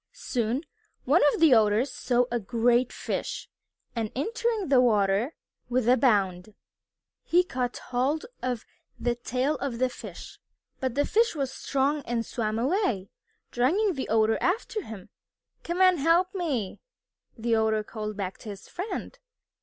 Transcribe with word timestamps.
Soon 0.13 0.63
one 1.05 1.21
of 1.31 1.39
the 1.39 1.53
Otters 1.53 1.93
saw 1.93 2.25
a 2.31 2.39
great 2.39 2.91
fish, 2.91 3.47
and 3.95 4.11
entering 4.15 4.67
the 4.69 4.81
water 4.81 5.35
with 5.69 5.87
a 5.87 5.95
bound, 5.95 6.55
he 7.21 7.43
caught 7.43 7.77
hold 7.77 8.25
of 8.41 8.65
the 8.99 9.13
tail 9.13 9.57
of 9.57 9.77
the 9.77 9.89
fish. 9.89 10.39
But 10.79 10.95
the 10.95 11.05
fish 11.05 11.35
was 11.35 11.53
strong 11.53 12.01
and 12.07 12.25
swam 12.25 12.57
away, 12.57 13.11
dragging 13.51 13.93
the 13.93 14.09
Otter 14.09 14.39
after 14.41 14.81
him. 14.81 15.09
"Come 15.63 15.81
and 15.81 15.99
help 15.99 16.33
me," 16.33 16.79
the 17.37 17.53
Otter 17.53 17.83
called 17.83 18.17
back 18.17 18.39
to 18.39 18.49
his 18.49 18.67
friend. 18.67 19.19